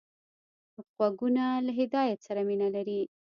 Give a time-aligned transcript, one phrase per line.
[0.95, 3.01] غوږونه له هدایت سره مینه لري